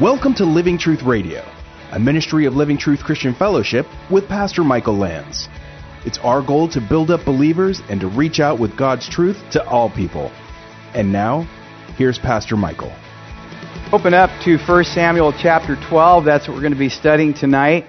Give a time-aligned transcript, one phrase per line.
[0.00, 1.44] Welcome to Living Truth Radio,
[1.90, 5.48] a ministry of Living Truth Christian Fellowship with Pastor Michael Lands.
[6.06, 9.66] It's our goal to build up believers and to reach out with God's truth to
[9.66, 10.30] all people.
[10.94, 11.48] And now,
[11.96, 12.94] here's Pastor Michael.
[13.92, 16.24] Open up to 1 Samuel chapter 12.
[16.24, 17.84] That's what we're going to be studying tonight.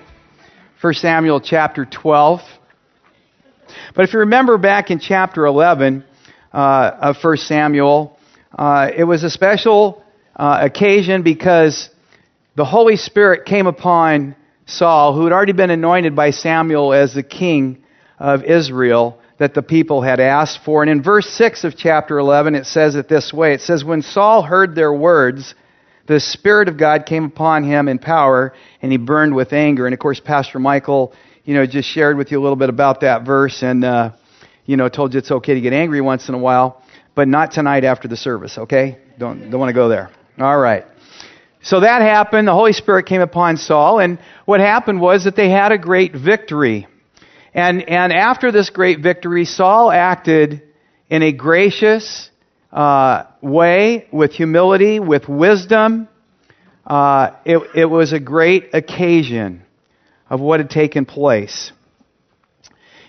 [0.81, 2.39] 1 Samuel chapter 12.
[3.93, 6.03] But if you remember back in chapter 11
[6.51, 6.57] uh,
[7.01, 8.17] of 1 Samuel,
[8.57, 10.03] uh, it was a special
[10.35, 11.91] uh, occasion because
[12.59, 17.23] the Holy Spirit came upon Saul, who had already been anointed by Samuel as the
[17.23, 17.85] king
[18.19, 20.83] of Israel that the people had asked for.
[20.83, 24.01] And in verse 6 of chapter 11, it says it this way It says, When
[24.01, 25.55] Saul heard their words,
[26.07, 29.87] the Spirit of God came upon him in power, and he burned with anger.
[29.87, 31.13] And of course, Pastor Michael,
[31.45, 34.11] you know, just shared with you a little bit about that verse and, uh,
[34.65, 36.83] you know, told you it's okay to get angry once in a while,
[37.15, 38.97] but not tonight after the service, okay?
[39.17, 40.11] Don't, don't want to go there.
[40.37, 40.83] All right.
[41.61, 42.47] So that happened.
[42.47, 46.13] The Holy Spirit came upon Saul, and what happened was that they had a great
[46.13, 46.87] victory.
[47.53, 50.61] And, and after this great victory, Saul acted
[51.09, 52.29] in a gracious
[52.71, 56.07] uh, way, with humility, with wisdom.
[56.85, 59.63] Uh, it, it was a great occasion
[60.29, 61.71] of what had taken place.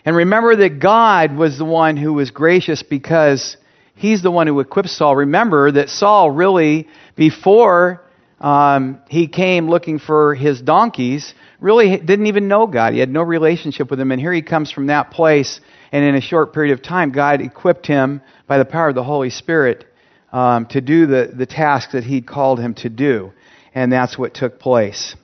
[0.05, 3.56] And remember that God was the one who was gracious because
[3.95, 5.15] he's the one who equipped Saul.
[5.15, 8.03] Remember that Saul really, before
[8.41, 12.94] um, he came looking for his donkeys, really didn't even know God.
[12.94, 14.12] He had no relationship with him.
[14.12, 15.60] And here he comes from that place,
[15.92, 19.05] and in a short period of time, God equipped him by the power of the
[19.05, 19.84] Holy Spirit
[20.32, 23.32] um, to do the, the task that he'd called him to do.
[23.74, 25.14] And that's what took place.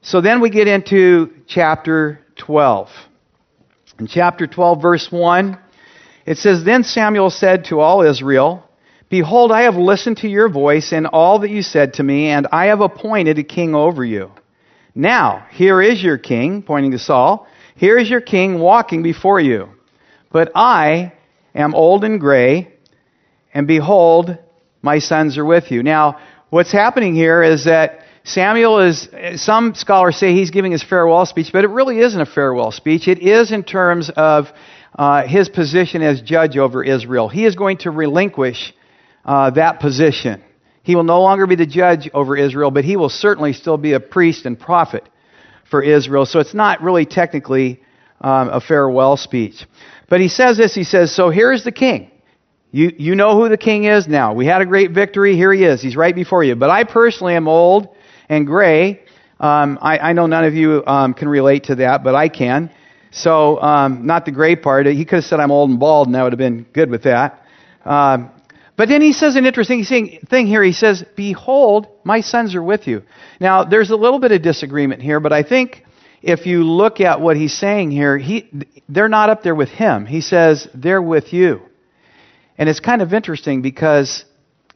[0.00, 2.88] So then we get into chapter 12.
[3.98, 5.58] In chapter 12, verse 1,
[6.26, 8.68] it says, Then Samuel said to all Israel,
[9.10, 12.46] Behold, I have listened to your voice and all that you said to me, and
[12.50, 14.30] I have appointed a king over you.
[14.94, 17.46] Now, here is your king, pointing to Saul.
[17.76, 19.68] Here is your king walking before you.
[20.32, 21.12] But I
[21.54, 22.72] am old and gray,
[23.52, 24.38] and behold,
[24.82, 25.82] my sons are with you.
[25.82, 26.18] Now,
[26.50, 31.50] what's happening here is that Samuel is, some scholars say he's giving his farewell speech,
[31.52, 33.06] but it really isn't a farewell speech.
[33.06, 34.46] It is in terms of
[34.98, 37.28] uh, his position as judge over Israel.
[37.28, 38.72] He is going to relinquish
[39.24, 40.42] uh, that position.
[40.82, 43.94] He will no longer be the judge over Israel, but he will certainly still be
[43.94, 45.08] a priest and prophet
[45.70, 46.26] for Israel.
[46.26, 47.80] So it's not really technically
[48.20, 49.66] um, a farewell speech.
[50.08, 52.10] But he says this he says, So here's the king.
[52.70, 54.34] You, you know who the king is now.
[54.34, 55.36] We had a great victory.
[55.36, 55.80] Here he is.
[55.80, 56.56] He's right before you.
[56.56, 57.88] But I personally am old
[58.28, 59.00] and gray.
[59.38, 62.70] Um, I, I, know none of you um, can relate to that, but I can.
[63.12, 64.86] So, um, not the gray part.
[64.86, 67.04] He could have said I'm old and bald, and that would have been good with
[67.04, 67.44] that.
[67.84, 68.30] Um,
[68.76, 70.62] but then he says an interesting thing here.
[70.62, 73.02] He says, Behold, my sons are with you.
[73.40, 75.84] Now, there's a little bit of disagreement here, but I think
[76.22, 78.50] if you look at what he's saying here, he,
[78.88, 80.06] they're not up there with him.
[80.06, 81.62] He says, They're with you.
[82.58, 84.24] And it's kind of interesting because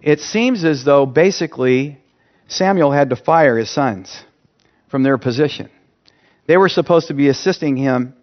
[0.01, 1.99] it seems as though basically
[2.47, 4.25] Samuel had to fire his sons
[4.89, 5.71] from their position.
[6.47, 8.15] They were supposed to be assisting him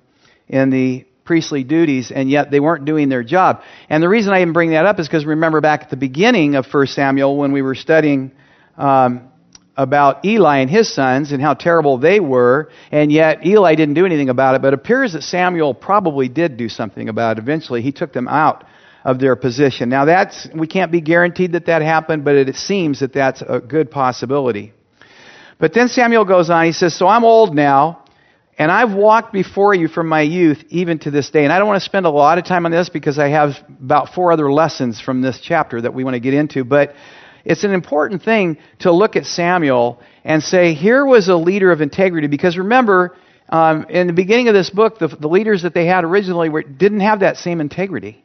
[0.47, 3.61] in the priestly duties, and yet they weren't doing their job.
[3.89, 6.55] And the reason I even bring that up is because remember back at the beginning
[6.55, 8.31] of 1 Samuel when we were studying
[8.77, 9.29] um,
[9.75, 14.05] about Eli and his sons and how terrible they were, and yet Eli didn't do
[14.05, 17.41] anything about it, but it appears that Samuel probably did do something about it.
[17.41, 18.63] Eventually, he took them out
[19.03, 19.89] of their position.
[19.89, 23.41] Now, that's, we can't be guaranteed that that happened, but it, it seems that that's
[23.41, 24.73] a good possibility.
[25.59, 28.04] But then Samuel goes on, he says, So I'm old now
[28.57, 31.43] and I've walked before you from my youth even to this day.
[31.43, 33.55] And I don't want to spend a lot of time on this because I have
[33.67, 36.63] about four other lessons from this chapter that we want to get into.
[36.63, 36.95] But
[37.43, 41.81] it's an important thing to look at Samuel and say, here was a leader of
[41.81, 42.27] integrity.
[42.27, 43.17] Because remember,
[43.49, 46.63] um, in the beginning of this book, the, the leaders that they had originally were,
[46.63, 48.23] didn't have that same integrity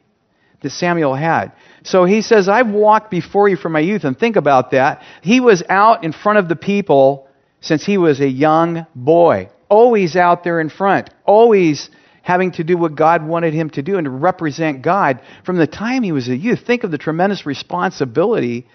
[0.61, 1.51] that Samuel had.
[1.83, 4.05] So he says, I've walked before you from my youth.
[4.05, 5.01] And think about that.
[5.23, 7.27] He was out in front of the people
[7.59, 11.89] since he was a young boy always out there in front, always
[12.21, 15.65] having to do what God wanted him to do and to represent God from the
[15.65, 16.59] time he was a youth.
[16.67, 18.67] Think of the tremendous responsibility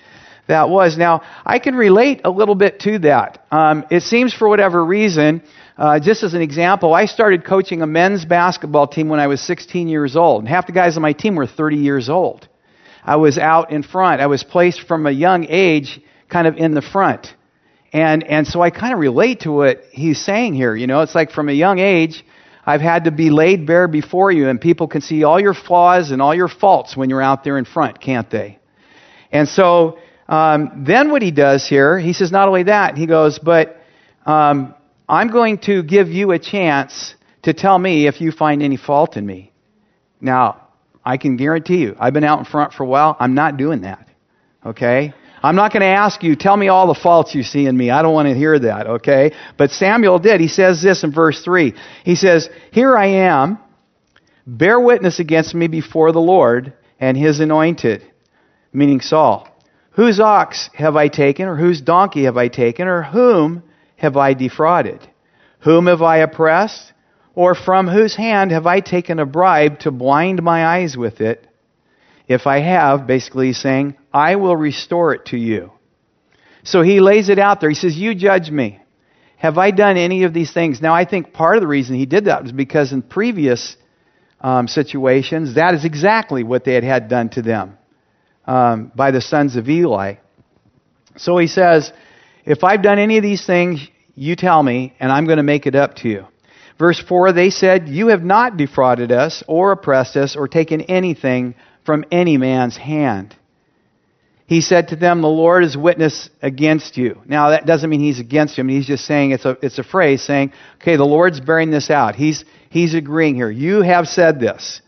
[0.48, 0.96] that was.
[0.96, 3.46] Now, I can relate a little bit to that.
[3.52, 5.42] Um, it seems for whatever reason,
[5.76, 9.40] uh, just as an example, I started coaching a men's basketball team when I was
[9.42, 12.48] 16 years old, and half the guys on my team were 30 years old.
[13.04, 14.20] I was out in front.
[14.20, 17.34] I was placed from a young age kind of in the front.
[17.92, 20.74] And, and so I kind of relate to what he's saying here.
[20.74, 22.24] You know, it's like from a young age,
[22.64, 26.10] I've had to be laid bare before you, and people can see all your flaws
[26.10, 28.58] and all your faults when you're out there in front, can't they?
[29.30, 29.98] And so
[30.28, 33.80] um, then what he does here, he says, not only that, he goes, but
[34.24, 34.74] um,
[35.08, 39.16] I'm going to give you a chance to tell me if you find any fault
[39.16, 39.52] in me.
[40.20, 40.68] Now,
[41.04, 43.16] I can guarantee you, I've been out in front for a while.
[43.20, 44.08] I'm not doing that.
[44.64, 45.14] Okay?
[45.46, 47.88] I'm not going to ask you, tell me all the faults you see in me.
[47.88, 49.32] I don't want to hear that, okay?
[49.56, 50.40] But Samuel did.
[50.40, 51.72] He says this in verse 3.
[52.04, 53.58] He says, Here I am,
[54.44, 58.02] bear witness against me before the Lord and his anointed,
[58.72, 59.48] meaning Saul.
[59.92, 63.62] Whose ox have I taken, or whose donkey have I taken, or whom
[63.94, 65.08] have I defrauded?
[65.60, 66.92] Whom have I oppressed?
[67.36, 71.46] Or from whose hand have I taken a bribe to blind my eyes with it?
[72.26, 75.72] If I have, basically saying, I will restore it to you.
[76.64, 77.68] So he lays it out there.
[77.68, 78.80] He says, You judge me.
[79.36, 80.80] Have I done any of these things?
[80.80, 83.76] Now, I think part of the reason he did that was because in previous
[84.40, 87.76] um, situations, that is exactly what they had had done to them
[88.46, 90.14] um, by the sons of Eli.
[91.18, 91.92] So he says,
[92.46, 95.66] If I've done any of these things, you tell me, and I'm going to make
[95.66, 96.26] it up to you.
[96.78, 101.54] Verse 4 They said, You have not defrauded us, or oppressed us, or taken anything
[101.84, 103.36] from any man's hand.
[104.46, 107.20] He said to them, The Lord is witness against you.
[107.26, 108.68] Now, that doesn't mean he's against him.
[108.68, 112.14] He's just saying it's a, it's a phrase saying, Okay, the Lord's bearing this out.
[112.14, 113.50] He's, he's agreeing here.
[113.50, 114.80] You have said this.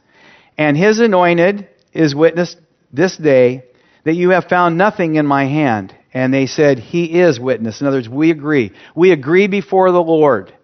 [0.56, 2.56] And his anointed is witness
[2.93, 3.64] this day
[4.05, 5.94] that you have found nothing in my hand.
[6.14, 7.81] And they said, He is witness.
[7.81, 8.72] In other words, we agree.
[8.94, 10.55] We agree before the Lord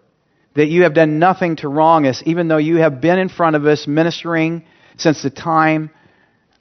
[0.55, 3.57] that you have done nothing to wrong us, even though you have been in front
[3.57, 4.63] of us ministering
[4.97, 5.89] since the time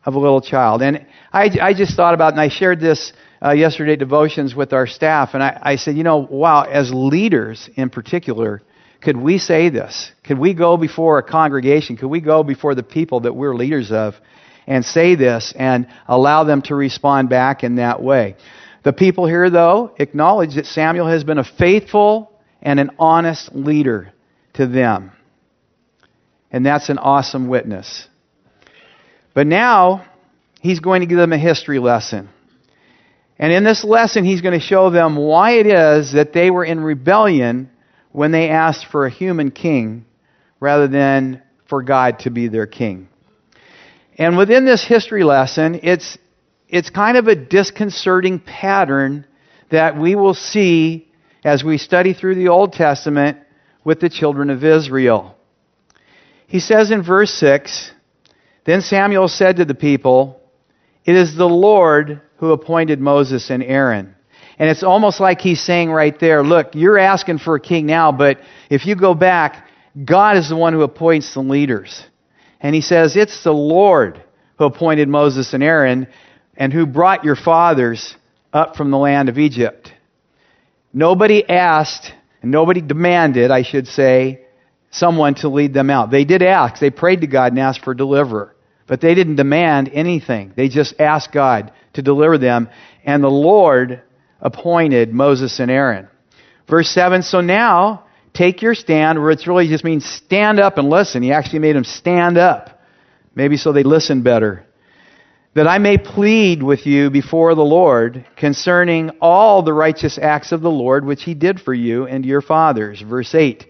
[0.04, 0.82] of a little child.
[0.82, 3.12] And I, I just thought about, and I shared this
[3.42, 7.68] uh, yesterday devotions with our staff, and I, I said, you know, wow, as leaders
[7.74, 8.62] in particular,
[9.00, 10.10] could we say this?
[10.24, 11.96] Could we go before a congregation?
[11.96, 14.14] Could we go before the people that we're leaders of
[14.66, 18.36] and say this and allow them to respond back in that way?
[18.82, 24.12] The people here, though, acknowledge that Samuel has been a faithful and an honest leader
[24.54, 25.12] to them.
[26.50, 28.08] And that's an awesome witness.
[29.34, 30.06] But now,
[30.60, 32.30] he's going to give them a history lesson.
[33.38, 36.64] And in this lesson, he's going to show them why it is that they were
[36.64, 37.68] in rebellion
[38.12, 40.06] when they asked for a human king
[40.60, 43.08] rather than for God to be their king.
[44.16, 46.16] And within this history lesson, it's,
[46.68, 49.26] it's kind of a disconcerting pattern
[49.70, 51.08] that we will see
[51.42, 53.38] as we study through the Old Testament
[53.82, 55.36] with the children of Israel.
[56.46, 57.90] He says in verse 6
[58.64, 60.40] Then Samuel said to the people,
[61.04, 64.14] It is the Lord who appointed Moses and Aaron.
[64.58, 68.12] And it's almost like he's saying right there, Look, you're asking for a king now,
[68.12, 68.38] but
[68.70, 69.66] if you go back,
[70.02, 72.04] God is the one who appoints the leaders.
[72.60, 74.22] And he says, It's the Lord
[74.58, 76.06] who appointed Moses and Aaron
[76.56, 78.16] and who brought your fathers
[78.52, 79.92] up from the land of Egypt.
[80.92, 84.46] Nobody asked, and nobody demanded, I should say,
[84.92, 86.12] someone to lead them out.
[86.12, 86.80] They did ask.
[86.80, 88.53] They prayed to God and asked for a deliverer.
[88.86, 90.52] But they didn't demand anything.
[90.56, 92.68] They just asked God to deliver them.
[93.04, 94.02] And the Lord
[94.40, 96.08] appointed Moses and Aaron.
[96.68, 98.04] Verse 7 So now,
[98.34, 101.22] take your stand, where it really just means stand up and listen.
[101.22, 102.80] He actually made them stand up.
[103.34, 104.66] Maybe so they listen better
[105.54, 110.60] that I may plead with you before the Lord concerning all the righteous acts of
[110.60, 113.00] the Lord which he did for you and your fathers.
[113.00, 113.64] Verse 8.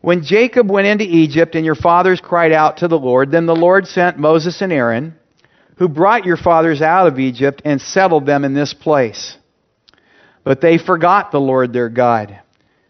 [0.00, 3.56] When Jacob went into Egypt and your fathers cried out to the Lord, then the
[3.56, 5.16] Lord sent Moses and Aaron,
[5.76, 9.36] who brought your fathers out of Egypt and settled them in this place.
[10.44, 12.40] But they forgot the Lord their God.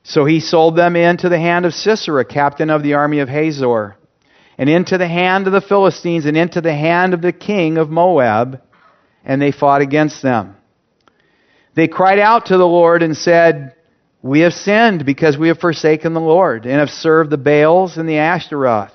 [0.02, 3.98] So he sold them into the hand of Sisera, captain of the army of Hazor
[4.58, 7.88] and into the hand of the Philistines and into the hand of the king of
[7.88, 8.60] Moab,
[9.24, 10.56] and they fought against them.
[11.74, 13.76] They cried out to the Lord and said,
[14.22, 18.08] We have sinned because we have forsaken the Lord and have served the Baals and
[18.08, 18.92] the Ashtaroth.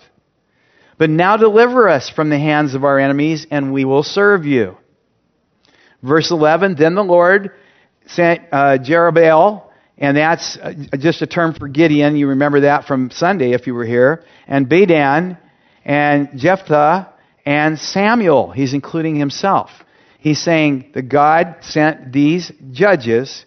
[0.98, 4.78] But now deliver us from the hands of our enemies, and we will serve you.
[6.02, 7.52] Verse 11 Then the Lord
[8.08, 9.64] sent uh, Jerubbaal,
[9.98, 12.16] and that's uh, just a term for Gideon.
[12.16, 14.24] You remember that from Sunday if you were here.
[14.48, 15.38] And Bedan,
[15.86, 17.14] and Jephthah
[17.46, 18.52] and Samuel.
[18.52, 19.70] He's including himself.
[20.20, 23.46] He's saying that God sent these judges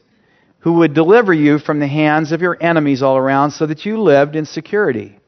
[0.60, 4.00] who would deliver you from the hands of your enemies all around so that you
[4.00, 5.18] lived in security.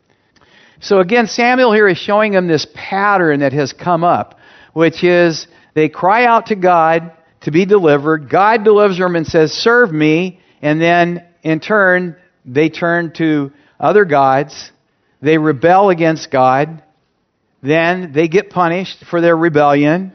[0.80, 4.38] So again, Samuel here is showing them this pattern that has come up,
[4.72, 8.30] which is they cry out to God to be delivered.
[8.30, 10.40] God delivers them and says, Serve me.
[10.62, 14.72] And then in turn, they turn to other gods.
[15.20, 16.82] They rebel against God.
[17.62, 20.12] Then they get punished for their rebellion.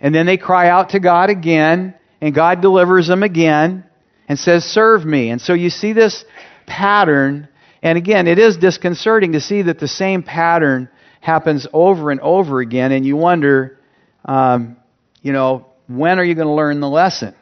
[0.00, 1.94] And then they cry out to God again.
[2.20, 3.84] and God delivers them again
[4.28, 5.30] and says, Serve me.
[5.30, 6.24] And so you see this
[6.66, 7.48] pattern.
[7.82, 10.88] And again, it is disconcerting to see that the same pattern
[11.20, 13.78] happens over and over again, and you wonder,
[14.26, 14.76] um,
[15.22, 17.34] you know, when are you going to learn the lesson?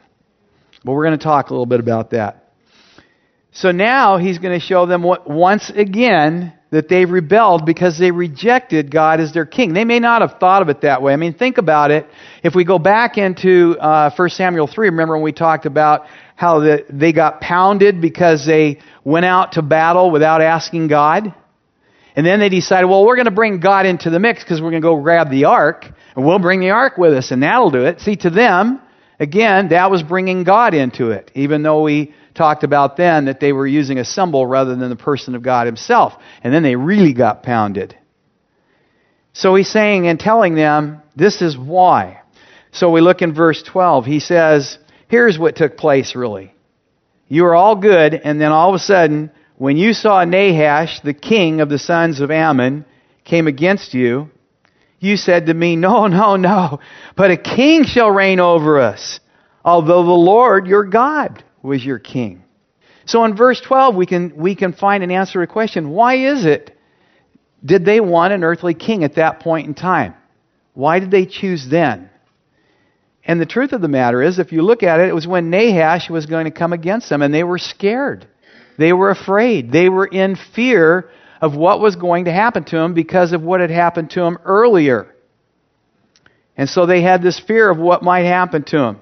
[0.83, 2.43] But we're going to talk a little bit about that.
[3.51, 8.09] So now he's going to show them what, once again that they rebelled because they
[8.09, 9.73] rejected God as their king.
[9.73, 11.13] They may not have thought of it that way.
[11.13, 12.07] I mean, think about it.
[12.41, 16.59] If we go back into uh, 1 Samuel 3, remember when we talked about how
[16.59, 21.33] the, they got pounded because they went out to battle without asking God?
[22.15, 24.69] And then they decided, well, we're going to bring God into the mix because we're
[24.69, 25.85] going to go grab the ark,
[26.15, 28.01] and we'll bring the ark with us, and that'll do it.
[28.01, 28.81] See, to them,
[29.19, 33.53] again, that was bringing God into it, even though we talked about then that they
[33.53, 36.13] were using a symbol rather than the person of God himself.
[36.43, 37.97] And then they really got pounded.
[39.33, 42.21] So he's saying and telling them, this is why.
[42.71, 44.05] So we look in verse 12.
[44.05, 44.77] He says,
[45.13, 46.51] here's what took place really.
[47.27, 51.13] You were all good, and then all of a sudden, when you saw Nahash, the
[51.13, 52.83] king of the sons of Ammon,
[53.23, 54.31] came against you,
[54.99, 56.79] you said to me, No, no, no,
[57.15, 59.19] but a king shall reign over us,
[59.63, 62.43] although the Lord your God was your king.
[63.05, 65.91] So in verse 12, we can, we can find an answer to a question.
[65.91, 66.75] Why is it?
[67.63, 70.15] Did they want an earthly king at that point in time?
[70.73, 72.09] Why did they choose then?
[73.25, 75.49] And the truth of the matter is, if you look at it, it was when
[75.49, 78.27] Nahash was going to come against them, and they were scared.
[78.77, 79.71] They were afraid.
[79.71, 81.09] They were in fear
[81.41, 84.37] of what was going to happen to them because of what had happened to them
[84.43, 85.13] earlier.
[86.57, 88.99] And so they had this fear of what might happen to them.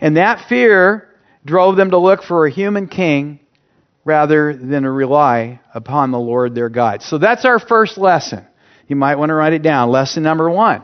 [0.00, 1.08] And that fear
[1.44, 3.40] drove them to look for a human king
[4.04, 7.02] rather than to rely upon the Lord their God.
[7.02, 8.46] So that's our first lesson.
[8.86, 9.90] You might want to write it down.
[9.90, 10.82] Lesson number one.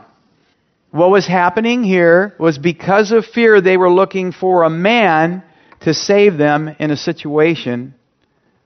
[0.91, 5.41] What was happening here was because of fear, they were looking for a man
[5.81, 7.95] to save them in a situation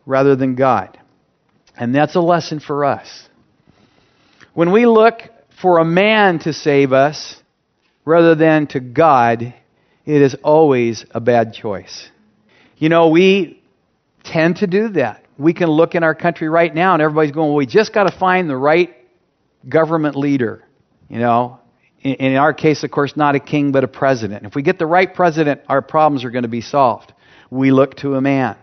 [0.08, 1.00] rather than God.
[1.77, 3.29] And that's a lesson for us.
[4.53, 5.22] When we look
[5.62, 7.41] for a man to save us
[8.05, 9.53] rather than to God,
[10.05, 12.10] it is always a bad choice.
[12.77, 13.62] You know, we
[14.24, 15.24] tend to do that.
[15.38, 18.10] We can look in our country right now and everybody's going, well, we just got
[18.10, 18.96] to find the right
[19.67, 20.63] government leader.
[21.10, 21.60] You know,
[22.05, 24.45] in our case, of course, not a king, but a president.
[24.45, 27.12] If we get the right president, our problems are going to be solved.
[27.50, 28.57] We look to a man.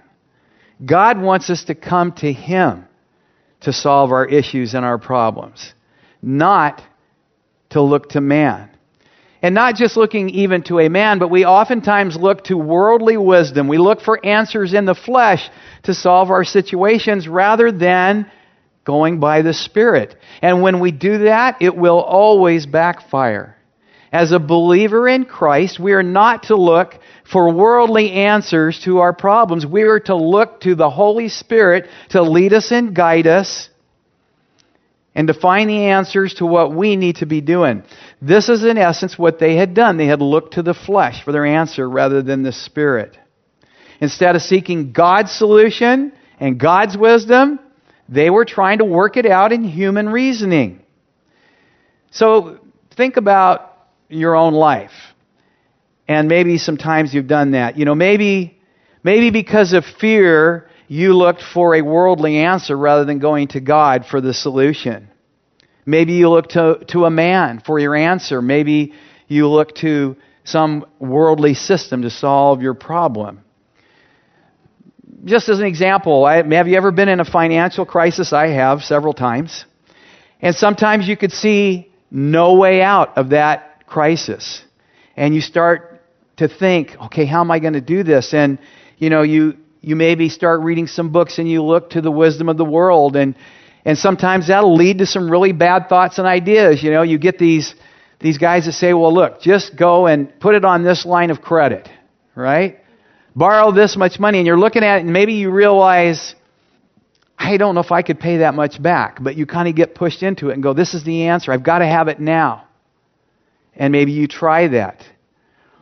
[0.84, 2.86] God wants us to come to Him
[3.62, 5.74] to solve our issues and our problems,
[6.20, 6.82] not
[7.70, 8.70] to look to man.
[9.40, 13.66] And not just looking even to a man, but we oftentimes look to worldly wisdom.
[13.66, 15.50] We look for answers in the flesh
[15.82, 18.30] to solve our situations rather than
[18.84, 20.16] going by the Spirit.
[20.40, 23.56] And when we do that, it will always backfire.
[24.12, 29.14] As a believer in Christ, we are not to look for worldly answers to our
[29.14, 29.64] problems.
[29.64, 33.70] We are to look to the Holy Spirit to lead us and guide us
[35.14, 37.84] and to find the answers to what we need to be doing.
[38.20, 39.96] This is, in essence, what they had done.
[39.96, 43.16] They had looked to the flesh for their answer rather than the Spirit.
[44.00, 47.60] Instead of seeking God's solution and God's wisdom,
[48.08, 50.82] they were trying to work it out in human reasoning.
[52.10, 52.58] So
[52.96, 53.76] think about
[54.08, 54.92] your own life.
[56.08, 57.78] And maybe sometimes you've done that.
[57.78, 58.60] You know, maybe,
[59.02, 64.04] maybe because of fear, you looked for a worldly answer rather than going to God
[64.04, 65.08] for the solution.
[65.86, 68.42] Maybe you look to, to a man for your answer.
[68.42, 68.92] Maybe
[69.26, 73.42] you look to some worldly system to solve your problem.
[75.24, 78.32] Just as an example, I, have you ever been in a financial crisis?
[78.32, 79.64] I have several times.
[80.40, 84.64] And sometimes you could see no way out of that crisis.
[85.16, 86.02] And you start
[86.38, 88.34] to think, okay, how am I going to do this?
[88.34, 88.58] And,
[88.98, 92.48] you know, you, you maybe start reading some books and you look to the wisdom
[92.48, 93.36] of the world and
[93.84, 96.82] and sometimes that'll lead to some really bad thoughts and ideas.
[96.82, 97.74] You know, you get these
[98.20, 101.40] these guys that say, "Well, look, just go and put it on this line of
[101.42, 101.88] credit."
[102.34, 102.78] Right?
[103.34, 106.34] Borrow this much money and you're looking at it and maybe you realize
[107.38, 109.94] I don't know if I could pay that much back, but you kind of get
[109.94, 111.52] pushed into it and go, "This is the answer.
[111.52, 112.64] I've got to have it now."
[113.74, 115.04] And maybe you try that.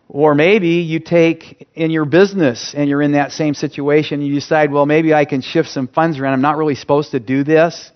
[0.09, 4.23] Or maybe you take in your business and you're in that same situation.
[4.23, 6.33] You decide, well, maybe I can shift some funds around.
[6.33, 7.93] I'm not really supposed to do this.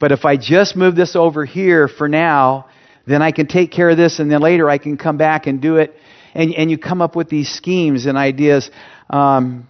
[0.00, 2.66] But if I just move this over here for now,
[3.06, 5.60] then I can take care of this and then later I can come back and
[5.60, 5.94] do it.
[6.34, 8.70] And, and you come up with these schemes and ideas.
[9.10, 9.68] Um,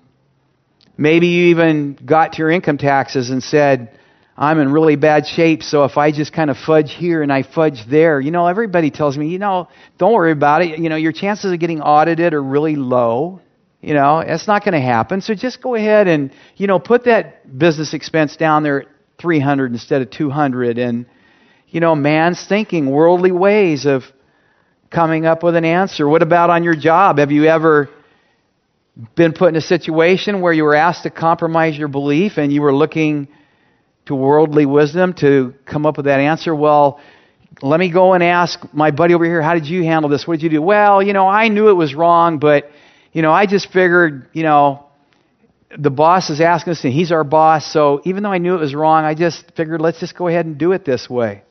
[0.97, 3.99] maybe you even got to your income taxes and said,
[4.37, 7.42] I'm in really bad shape, so if I just kind of fudge here and I
[7.42, 10.78] fudge there, you know, everybody tells me, you know, don't worry about it.
[10.78, 13.40] You know, your chances of getting audited are really low.
[13.83, 15.21] You know, it's not going to happen.
[15.21, 18.88] So just go ahead and, you know, put that business expense down there at
[19.21, 21.04] 300 instead of 200 and,
[21.69, 24.04] you know, man's thinking, worldly ways of
[24.92, 26.06] coming up with an answer.
[26.06, 27.18] What about on your job?
[27.18, 27.88] Have you ever
[29.16, 32.61] been put in a situation where you were asked to compromise your belief and you
[32.61, 33.28] were looking
[34.04, 36.54] to worldly wisdom to come up with that answer?
[36.54, 37.00] Well,
[37.62, 40.26] let me go and ask my buddy over here, how did you handle this?
[40.26, 40.62] What did you do?
[40.62, 42.70] Well, you know, I knew it was wrong, but,
[43.12, 44.87] you know, I just figured, you know,
[45.78, 48.61] the boss is asking us, and he's our boss, so even though I knew it
[48.61, 51.44] was wrong, I just figured let's just go ahead and do it this way.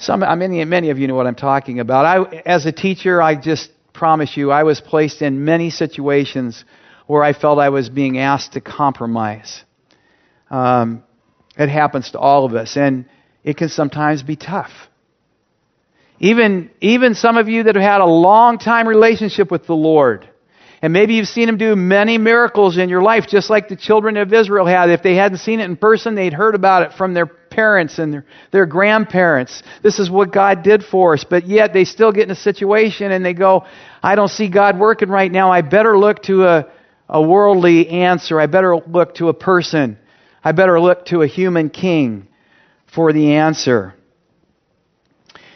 [0.00, 2.06] Some, I mean, many of you know what I'm talking about.
[2.06, 6.64] I, as a teacher, I just promise you, I was placed in many situations
[7.06, 9.62] where I felt I was being asked to compromise.
[10.50, 11.02] Um,
[11.58, 13.04] it happens to all of us, and
[13.44, 14.70] it can sometimes be tough.
[16.18, 20.26] Even, even some of you that have had a long time relationship with the Lord,
[20.80, 24.16] and maybe you've seen Him do many miracles in your life, just like the children
[24.16, 24.88] of Israel had.
[24.88, 28.12] If they hadn't seen it in person, they'd heard about it from their parents and
[28.12, 29.62] their, their grandparents.
[29.82, 31.24] This is what God did for us.
[31.24, 33.66] But yet they still get in a situation and they go,
[34.02, 35.50] I don't see God working right now.
[35.50, 36.72] I better look to a,
[37.08, 38.40] a worldly answer.
[38.40, 39.98] I better look to a person.
[40.42, 42.28] I better look to a human king
[42.86, 43.94] for the answer.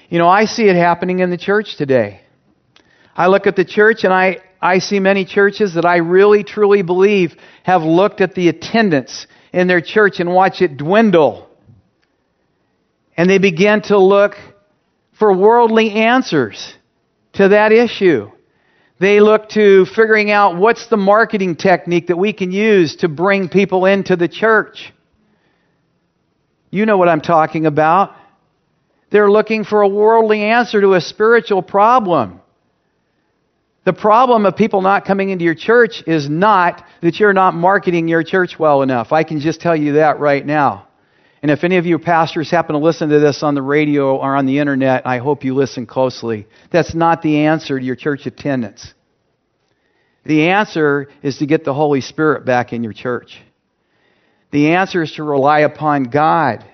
[0.08, 2.20] You know, I see it happening in the church today.
[3.16, 6.82] I look at the church and I, I see many churches that I really truly
[6.82, 11.48] believe have looked at the attendance in their church and watch it dwindle.
[13.16, 14.37] And they begin to look
[15.18, 16.75] for worldly answers
[17.35, 18.30] to that issue.
[18.99, 23.49] They look to figuring out what's the marketing technique that we can use to bring
[23.49, 24.92] people into the church.
[26.71, 28.14] You know what I'm talking about.
[29.11, 32.40] They're looking for a worldly answer to a spiritual problem.
[33.85, 38.09] The problem of people not coming into your church is not that you're not marketing
[38.09, 39.12] your church well enough.
[39.12, 40.88] I can just tell you that right now.
[41.44, 44.35] And if any of you pastors happen to listen to this on the radio or
[44.35, 46.46] on the internet, I hope you listen closely.
[46.70, 48.94] That's not the answer to your church attendance.
[50.24, 53.38] The answer is to get the Holy Spirit back in your church.
[54.52, 56.64] The answer is to rely upon God,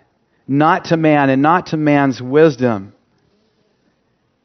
[0.47, 2.93] not to man and not to man's wisdom.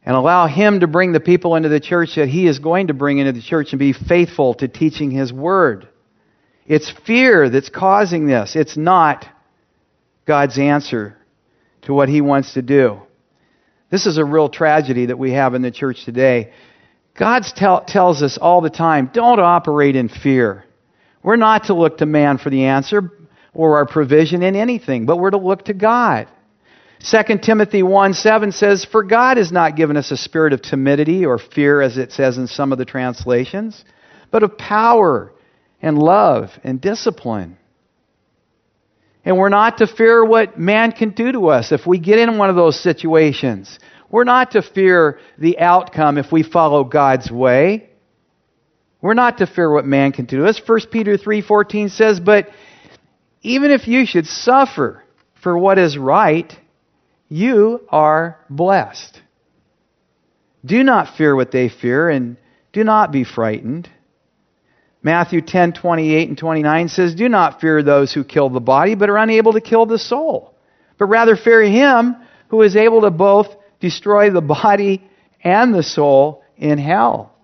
[0.04, 2.96] And allow Him to bring the people into the church that He is going to
[2.96, 5.88] bring into the church and be faithful to teaching His Word.
[6.66, 8.56] It's fear that's causing this.
[8.56, 9.28] It's not
[10.26, 11.18] God's answer
[11.84, 13.02] to what He wants to do.
[13.90, 16.52] This is a real tragedy that we have in the church today.
[17.18, 20.66] God tell, tells us all the time don't operate in fear.
[21.24, 23.12] We're not to look to man for the answer
[23.54, 26.28] or our provision in anything, but we're to look to God.
[27.00, 31.26] 2 Timothy 1 7 says, For God has not given us a spirit of timidity
[31.26, 33.84] or fear, as it says in some of the translations,
[34.32, 35.32] but of power
[35.82, 37.58] and love and discipline.
[39.26, 42.38] And we're not to fear what man can do to us if we get in
[42.38, 43.80] one of those situations.
[44.10, 47.90] We're not to fear the outcome if we follow God's way.
[49.02, 50.60] We're not to fear what man can do to us.
[50.60, 52.50] 1 Peter 3:14 says, "But
[53.42, 56.56] even if you should suffer for what is right,
[57.28, 59.22] you are blessed.
[60.64, 62.38] Do not fear what they fear and
[62.74, 63.90] do not be frightened."
[65.06, 69.08] Matthew 10, 28 and 29 says, Do not fear those who kill the body, but
[69.08, 70.56] are unable to kill the soul.
[70.98, 72.16] But rather fear him
[72.48, 75.08] who is able to both destroy the body
[75.44, 77.36] and the soul in hell.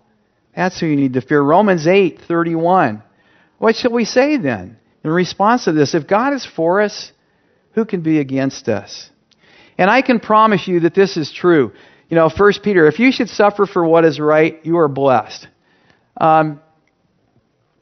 [0.55, 1.39] That's who you need to fear.
[1.39, 3.03] Romans 8, 31.
[3.59, 5.93] What shall we say then in response to this?
[5.93, 7.11] If God is for us,
[7.73, 9.07] who can be against us?
[9.77, 11.73] And I can promise you that this is true.
[12.09, 15.47] You know, First Peter, if you should suffer for what is right, you are blessed.
[16.19, 16.59] Um,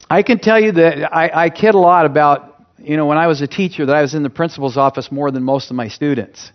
[0.10, 3.28] I can tell you that I, I kid a lot about, you know, when I
[3.28, 5.88] was a teacher, that I was in the principal's office more than most of my
[5.88, 6.52] students.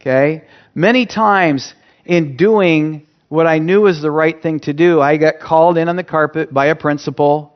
[0.00, 0.44] Okay?
[0.74, 5.40] Many times in doing what I knew was the right thing to do, I got
[5.40, 7.52] called in on the carpet by a principal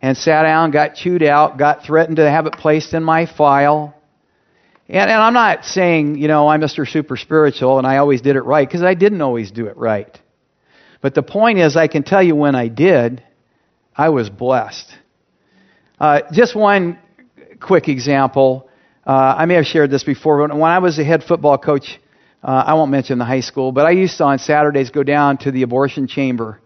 [0.00, 3.94] and sat down, got chewed out, got threatened to have it placed in my file.
[4.88, 6.88] And, and I'm not saying, you know, I'm Mr.
[6.88, 10.18] Super Spiritual and I always did it right, because I didn't always do it right.
[11.02, 13.22] But the point is, I can tell you when I did,
[13.96, 14.92] I was blessed.
[15.98, 16.98] Uh, just one
[17.60, 18.68] quick example.
[19.06, 22.00] Uh, I may have shared this before, but when I was a head football coach,
[22.42, 25.38] uh, I won't mention the high school, but I used to on Saturdays go down
[25.38, 26.60] to the abortion chamber,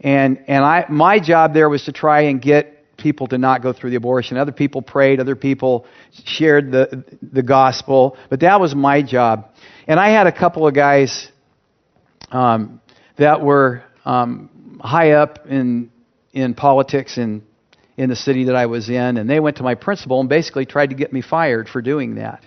[0.00, 3.72] and and I my job there was to try and get people to not go
[3.72, 4.36] through the abortion.
[4.36, 5.20] Other people prayed.
[5.20, 5.86] Other people
[6.24, 8.16] shared the, the gospel.
[8.30, 9.50] But that was my job.
[9.86, 11.30] And I had a couple of guys
[12.30, 12.80] um,
[13.16, 15.90] that were um, high up in,
[16.36, 17.42] in politics in,
[17.96, 19.16] in the city that I was in.
[19.16, 22.16] And they went to my principal and basically tried to get me fired for doing
[22.16, 22.44] that.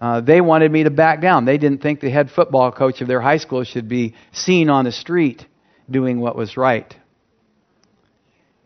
[0.00, 1.46] Uh, they wanted me to back down.
[1.46, 4.84] They didn't think the head football coach of their high school should be seen on
[4.84, 5.44] the street
[5.90, 6.94] doing what was right.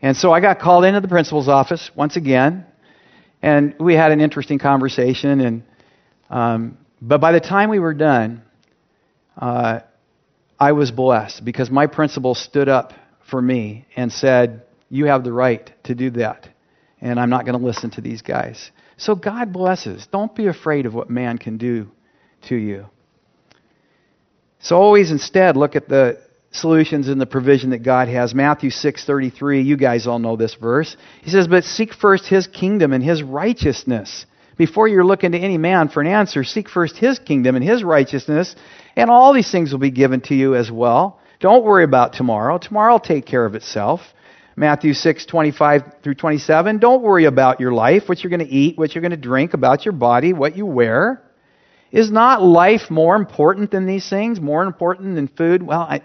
[0.03, 2.65] And so I got called into the principal's office once again,
[3.41, 5.39] and we had an interesting conversation.
[5.39, 5.63] And
[6.29, 8.41] um, but by the time we were done,
[9.37, 9.79] uh,
[10.59, 12.93] I was blessed because my principal stood up
[13.31, 16.47] for me and said, "You have the right to do that,
[17.01, 20.07] and I'm not going to listen to these guys." So God blesses.
[20.11, 21.87] Don't be afraid of what man can do
[22.43, 22.85] to you.
[24.59, 26.19] So always instead look at the
[26.51, 28.35] solutions and the provision that God has.
[28.35, 30.97] Matthew 6:33, you guys all know this verse.
[31.23, 34.25] He says, "But seek first his kingdom and his righteousness.
[34.57, 37.83] Before you're looking to any man for an answer, seek first his kingdom and his
[37.83, 38.55] righteousness,
[38.95, 41.20] and all these things will be given to you as well.
[41.41, 42.57] Don't worry about tomorrow.
[42.57, 44.01] Tomorrow will take care of itself."
[44.55, 46.77] Matthew 6, 25 through 27.
[46.77, 49.53] Don't worry about your life, what you're going to eat, what you're going to drink,
[49.53, 51.21] about your body, what you wear.
[51.91, 54.39] Is not life more important than these things?
[54.39, 55.63] More important than food?
[55.63, 56.01] Well, I,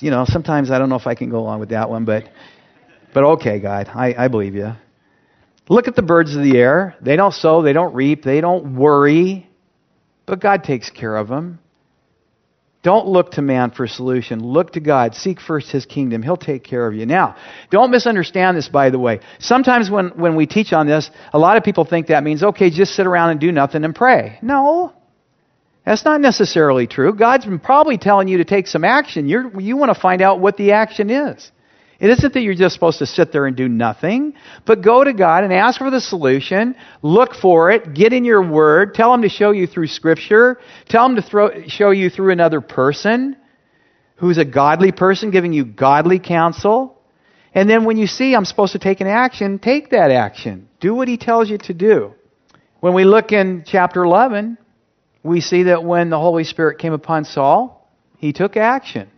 [0.00, 2.24] you know, sometimes I don't know if I can go along with that one, but,
[3.12, 4.72] but okay, God, I, I believe you.
[5.68, 6.94] Look at the birds of the air.
[7.00, 9.50] They don't sow, they don't reap, they don't worry,
[10.24, 11.58] but God takes care of them.
[12.86, 14.38] Don't look to man for a solution.
[14.38, 15.16] Look to God.
[15.16, 16.22] Seek first His kingdom.
[16.22, 17.04] He'll take care of you.
[17.04, 17.34] Now,
[17.68, 19.18] don't misunderstand this, by the way.
[19.40, 22.70] Sometimes when, when we teach on this, a lot of people think that means, okay,
[22.70, 24.38] just sit around and do nothing and pray.
[24.40, 24.92] No.
[25.84, 27.12] That's not necessarily true.
[27.12, 29.28] God's been probably telling you to take some action.
[29.28, 31.50] You're, you want to find out what the action is.
[31.98, 34.34] It isn't that you're just supposed to sit there and do nothing,
[34.66, 38.46] but go to God and ask for the solution, look for it, get in your
[38.46, 42.32] word, tell Him to show you through Scripture, tell Him to throw, show you through
[42.32, 43.36] another person
[44.16, 47.00] who's a godly person giving you godly counsel.
[47.54, 50.68] And then when you see I'm supposed to take an action, take that action.
[50.80, 52.12] Do what He tells you to do.
[52.80, 54.58] When we look in chapter 11,
[55.22, 59.10] we see that when the Holy Spirit came upon Saul, he took action.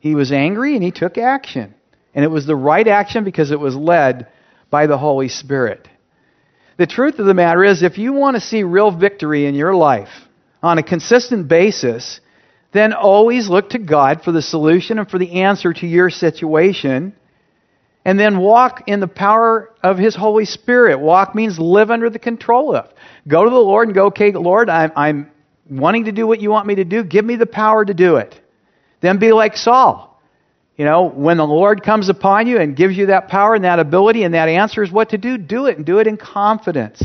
[0.00, 1.74] He was angry and he took action.
[2.14, 4.28] And it was the right action because it was led
[4.70, 5.88] by the Holy Spirit.
[6.76, 9.74] The truth of the matter is, if you want to see real victory in your
[9.74, 10.08] life
[10.62, 12.20] on a consistent basis,
[12.72, 17.14] then always look to God for the solution and for the answer to your situation.
[18.04, 20.98] And then walk in the power of His Holy Spirit.
[21.00, 22.88] Walk means live under the control of.
[23.28, 25.30] Go to the Lord and go, okay, Lord, I'm, I'm
[25.68, 27.04] wanting to do what you want me to do.
[27.04, 28.40] Give me the power to do it.
[29.02, 30.09] Then be like Saul.
[30.80, 33.78] You know, when the Lord comes upon you and gives you that power and that
[33.78, 37.02] ability and that answer is what to do, do it and do it in confidence.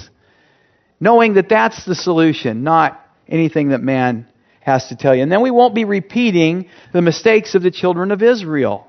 [0.98, 4.30] Knowing that that's the solution, not anything that man
[4.62, 5.24] has to tell you.
[5.24, 8.88] And then we won't be repeating the mistakes of the children of Israel,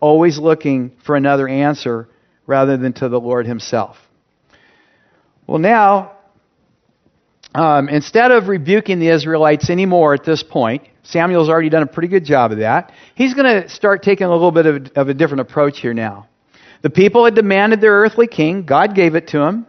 [0.00, 2.08] always looking for another answer
[2.44, 3.98] rather than to the Lord Himself.
[5.46, 6.10] Well, now,
[7.54, 12.08] um, instead of rebuking the Israelites anymore at this point, Samuel's already done a pretty
[12.08, 12.92] good job of that.
[13.14, 16.28] He's going to start taking a little bit of, of a different approach here now.
[16.82, 18.64] The people had demanded their earthly king.
[18.64, 19.66] God gave it to him.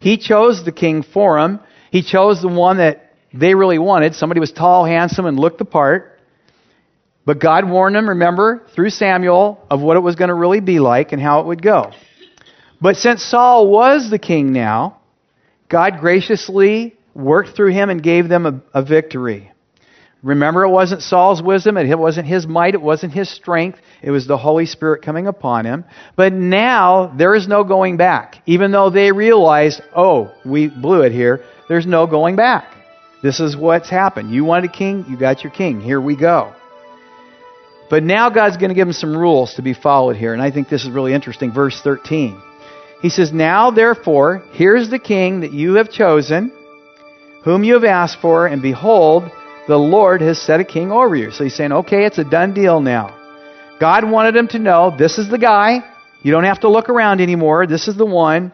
[0.00, 1.60] He chose the king for him.
[1.90, 4.14] He chose the one that they really wanted.
[4.14, 6.20] Somebody was tall, handsome, and looked the part.
[7.24, 10.80] But God warned them, remember, through Samuel, of what it was going to really be
[10.80, 11.92] like and how it would go.
[12.80, 14.98] But since Saul was the king now,
[15.68, 19.51] God graciously worked through him and gave them a, a victory.
[20.22, 24.26] Remember, it wasn't Saul's wisdom, it wasn't his might, it wasn't his strength, it was
[24.26, 25.84] the Holy Spirit coming upon him.
[26.14, 28.36] But now, there is no going back.
[28.46, 32.72] Even though they realized, oh, we blew it here, there's no going back.
[33.20, 34.32] This is what's happened.
[34.32, 35.80] You wanted a king, you got your king.
[35.80, 36.54] Here we go.
[37.90, 40.52] But now God's going to give them some rules to be followed here, and I
[40.52, 41.52] think this is really interesting.
[41.52, 42.40] Verse 13.
[43.02, 46.52] He says, Now therefore, here's the king that you have chosen,
[47.44, 49.24] whom you have asked for, and behold,
[49.68, 51.30] the Lord has set a king over you.
[51.30, 53.18] So he's saying, okay, it's a done deal now.
[53.78, 55.80] God wanted him to know this is the guy.
[56.22, 57.66] You don't have to look around anymore.
[57.66, 58.52] This is the one.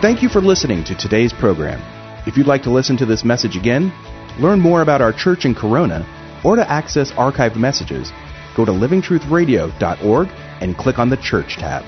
[0.00, 1.80] Thank you for listening to today's program.
[2.26, 3.92] If you'd like to listen to this message again,
[4.38, 6.06] learn more about our church in Corona,
[6.44, 8.12] or to access archived messages,
[8.56, 10.28] go to livingtruthradio.org
[10.60, 11.84] and click on the Church tab.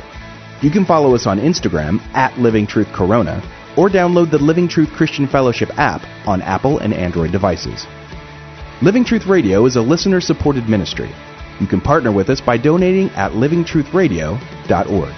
[0.63, 3.41] You can follow us on Instagram at Living Truth Corona
[3.77, 7.87] or download the Living Truth Christian Fellowship app on Apple and Android devices.
[8.83, 11.11] Living Truth Radio is a listener supported ministry.
[11.61, 15.15] You can partner with us by donating at livingtruthradio.org.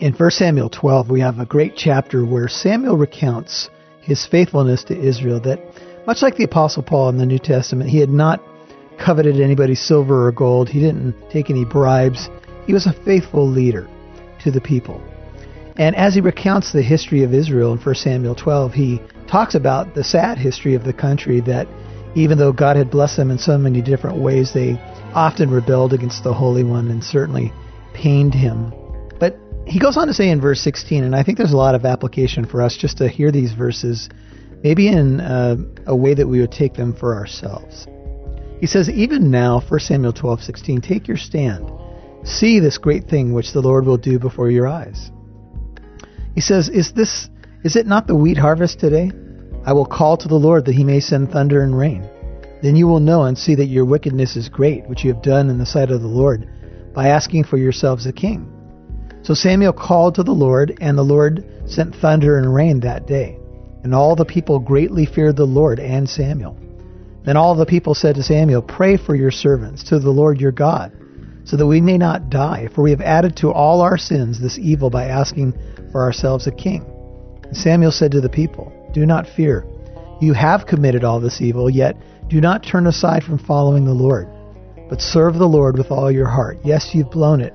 [0.00, 3.68] In 1 Samuel 12, we have a great chapter where Samuel recounts
[4.00, 5.60] his faithfulness to Israel that,
[6.06, 8.42] much like the Apostle Paul in the New Testament, he had not
[9.00, 10.68] coveted anybody's silver or gold.
[10.68, 12.28] He didn't take any bribes.
[12.66, 13.88] He was a faithful leader
[14.44, 15.02] to the people.
[15.76, 19.94] And as he recounts the history of Israel in 1 Samuel 12, he talks about
[19.94, 21.66] the sad history of the country that
[22.14, 24.72] even though God had blessed them in so many different ways, they
[25.14, 27.52] often rebelled against the Holy One and certainly
[27.94, 28.72] pained him.
[29.18, 31.74] But he goes on to say in verse 16, and I think there's a lot
[31.74, 34.08] of application for us just to hear these verses,
[34.62, 37.86] maybe in uh, a way that we would take them for ourselves.
[38.60, 41.70] He says, Even now, 1 Samuel 12:16, take your stand.
[42.24, 45.10] See this great thing which the Lord will do before your eyes.
[46.34, 47.28] He says, Is this
[47.62, 49.10] is it not the wheat harvest today?
[49.66, 52.08] I will call to the Lord that he may send thunder and rain.
[52.62, 55.50] Then you will know and see that your wickedness is great, which you have done
[55.50, 56.48] in the sight of the Lord,
[56.94, 58.50] by asking for yourselves a king.
[59.22, 63.38] So Samuel called to the Lord, and the Lord sent thunder and rain that day.
[63.82, 66.56] And all the people greatly feared the Lord and Samuel.
[67.24, 70.52] Then all the people said to Samuel, Pray for your servants to the Lord your
[70.52, 70.92] God,
[71.44, 74.58] so that we may not die, for we have added to all our sins this
[74.58, 75.54] evil by asking
[75.92, 76.84] for ourselves a king.
[77.44, 79.66] And Samuel said to the people, Do not fear.
[80.20, 81.96] You have committed all this evil, yet
[82.28, 84.28] do not turn aside from following the Lord,
[84.88, 86.58] but serve the Lord with all your heart.
[86.64, 87.54] Yes, you've blown it,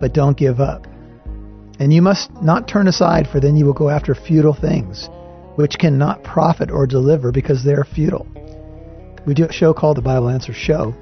[0.00, 0.86] but don't give up.
[1.80, 5.08] And you must not turn aside, for then you will go after futile things,
[5.56, 8.26] which cannot profit or deliver because they are futile.
[9.26, 10.94] We do a show called the Bible Answer Show.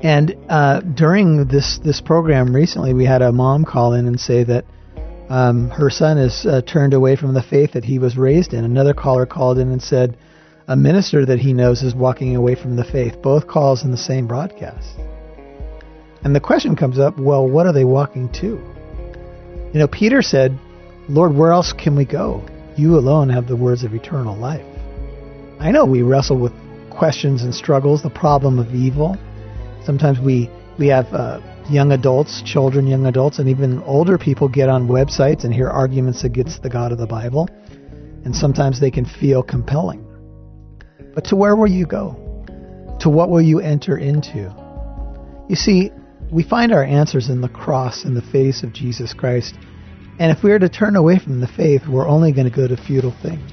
[0.00, 4.44] And uh, during this, this program recently, we had a mom call in and say
[4.44, 4.64] that
[5.28, 8.64] um, her son is uh, turned away from the faith that he was raised in.
[8.64, 10.18] Another caller called in and said
[10.66, 13.22] a minister that he knows is walking away from the faith.
[13.22, 14.98] Both calls in the same broadcast.
[16.24, 18.46] And the question comes up well, what are they walking to?
[19.72, 20.58] You know, Peter said,
[21.08, 22.46] Lord, where else can we go?
[22.76, 24.64] You alone have the words of eternal life.
[25.60, 26.52] I know we wrestle with
[26.96, 29.16] questions and struggles, the problem of evil.
[29.84, 34.68] Sometimes we, we have uh, young adults, children, young adults, and even older people get
[34.68, 37.48] on websites and hear arguments against the God of the Bible.
[38.24, 40.04] And sometimes they can feel compelling.
[41.14, 42.16] But to where will you go?
[43.00, 44.54] To what will you enter into?
[45.48, 45.90] You see,
[46.32, 49.54] we find our answers in the cross in the face of Jesus Christ.
[50.18, 52.66] And if we are to turn away from the faith, we're only going to go
[52.66, 53.50] to futile things.